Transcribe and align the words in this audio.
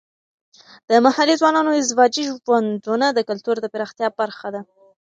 د 0.89 0.91
محلي 1.05 1.35
ځوانانو 1.41 1.77
ازدواجي 1.81 2.21
ژوندونه 2.29 3.07
د 3.11 3.19
کلتور 3.29 3.55
د 3.61 3.65
پراختیا 3.73 4.07
برخه 4.19 4.47
ده. 4.53 4.61